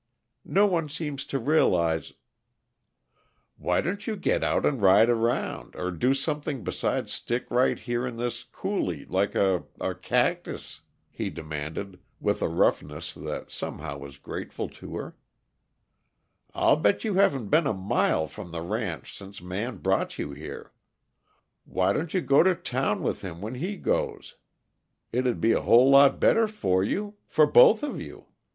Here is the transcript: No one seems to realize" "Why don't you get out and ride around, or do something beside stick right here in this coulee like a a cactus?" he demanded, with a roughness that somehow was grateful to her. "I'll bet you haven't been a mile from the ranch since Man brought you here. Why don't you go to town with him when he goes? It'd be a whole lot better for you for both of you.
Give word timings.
No 0.49 0.65
one 0.65 0.89
seems 0.89 1.25
to 1.25 1.37
realize" 1.37 2.13
"Why 3.59 3.81
don't 3.81 4.07
you 4.07 4.15
get 4.15 4.43
out 4.43 4.65
and 4.65 4.81
ride 4.81 5.11
around, 5.11 5.75
or 5.75 5.91
do 5.91 6.15
something 6.15 6.63
beside 6.63 7.07
stick 7.07 7.45
right 7.51 7.77
here 7.77 8.07
in 8.07 8.17
this 8.17 8.43
coulee 8.43 9.05
like 9.05 9.35
a 9.35 9.65
a 9.79 9.93
cactus?" 9.93 10.81
he 11.11 11.29
demanded, 11.29 11.99
with 12.19 12.41
a 12.41 12.47
roughness 12.49 13.13
that 13.13 13.51
somehow 13.51 13.99
was 13.99 14.17
grateful 14.17 14.67
to 14.69 14.95
her. 14.95 15.15
"I'll 16.55 16.77
bet 16.77 17.03
you 17.03 17.13
haven't 17.13 17.49
been 17.49 17.67
a 17.67 17.71
mile 17.75 18.25
from 18.25 18.49
the 18.49 18.61
ranch 18.63 19.15
since 19.15 19.39
Man 19.39 19.77
brought 19.77 20.17
you 20.17 20.31
here. 20.31 20.71
Why 21.63 21.93
don't 21.93 22.11
you 22.15 22.21
go 22.21 22.41
to 22.41 22.55
town 22.55 23.03
with 23.03 23.21
him 23.21 23.39
when 23.39 23.53
he 23.53 23.77
goes? 23.77 24.35
It'd 25.11 25.39
be 25.39 25.51
a 25.51 25.61
whole 25.61 25.91
lot 25.91 26.19
better 26.19 26.47
for 26.47 26.83
you 26.83 27.17
for 27.27 27.45
both 27.45 27.83
of 27.83 28.01
you. 28.01 28.25